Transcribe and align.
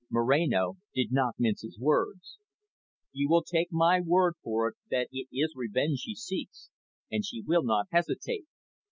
Moreno 0.09 0.77
did 0.95 1.11
not 1.11 1.35
mince 1.37 1.61
his 1.61 1.77
words. 1.77 2.39
"You 3.11 3.29
will 3.29 3.43
take 3.43 3.71
my 3.71 4.01
word 4.03 4.33
for 4.41 4.67
it 4.69 4.77
that 4.89 5.09
it 5.11 5.27
is 5.31 5.53
revenge 5.55 5.99
she 5.99 6.15
seeks, 6.15 6.71
and 7.11 7.23
she 7.23 7.43
will 7.43 7.61
not 7.63 7.85
hesitate. 7.91 8.47